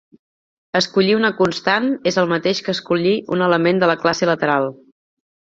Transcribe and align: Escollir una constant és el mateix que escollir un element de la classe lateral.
Escollir 0.77 1.17
una 1.17 1.29
constant 1.41 1.89
és 2.13 2.17
el 2.21 2.31
mateix 2.31 2.63
que 2.69 2.75
escollir 2.79 3.13
un 3.37 3.45
element 3.51 3.83
de 3.85 3.93
la 3.93 3.99
classe 4.07 4.33
lateral. 4.33 4.69